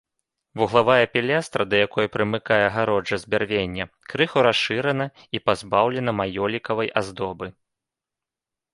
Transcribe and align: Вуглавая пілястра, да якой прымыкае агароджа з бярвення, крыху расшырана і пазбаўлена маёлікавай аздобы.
Вуглавая 0.59 1.05
пілястра, 1.17 1.61
да 1.73 1.81
якой 1.87 2.05
прымыкае 2.15 2.59
агароджа 2.71 3.21
з 3.25 3.35
бярвення, 3.35 3.85
крыху 4.15 4.39
расшырана 4.51 5.05
і 5.37 5.45
пазбаўлена 5.51 6.11
маёлікавай 6.25 6.87
аздобы. 7.01 7.47